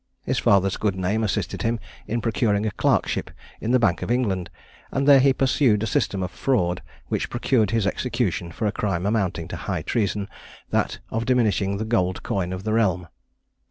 [0.23, 4.49] His father's good name assisted him in procuring a clerkship in the Bank of England;
[4.91, 9.05] and there he pursued a system of fraud which procured his execution for a crime
[9.05, 10.27] amounting to high treason
[10.71, 13.09] that of diminishing the gold coin of the realm.